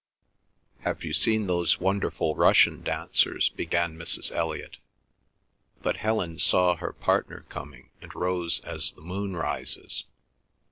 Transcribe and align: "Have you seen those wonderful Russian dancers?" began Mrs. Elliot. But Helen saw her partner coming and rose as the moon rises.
"Have 0.79 1.03
you 1.03 1.13
seen 1.13 1.45
those 1.45 1.79
wonderful 1.79 2.35
Russian 2.35 2.81
dancers?" 2.81 3.49
began 3.49 3.95
Mrs. 3.97 4.31
Elliot. 4.31 4.77
But 5.83 5.97
Helen 5.97 6.39
saw 6.39 6.75
her 6.77 6.91
partner 6.93 7.41
coming 7.49 7.91
and 8.01 8.15
rose 8.15 8.61
as 8.61 8.93
the 8.93 9.01
moon 9.01 9.35
rises. 9.35 10.05